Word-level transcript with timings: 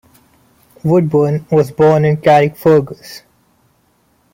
Woodburne 0.83 1.45
was 1.51 1.71
born 1.71 2.05
in 2.05 2.17
Carrickfergus. 2.17 3.21